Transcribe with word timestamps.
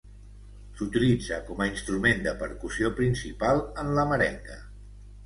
S'utilitza 0.77 1.37
com 1.49 1.61
a 1.65 1.67
instrument 1.71 2.23
de 2.29 2.33
percussió 2.39 2.91
principal 3.01 3.63
en 3.85 3.93
la 3.99 4.07
merenga. 4.15 4.57